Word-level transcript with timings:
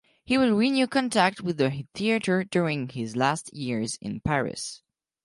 He 0.25 0.35
will 0.35 0.57
renew 0.57 0.87
contact 0.87 1.41
with 1.41 1.57
the 1.57 1.85
theater 1.93 2.43
during 2.43 2.89
his 2.89 3.15
last 3.15 3.53
years 3.53 3.97
in 4.01 4.19
Paris. 4.19 4.81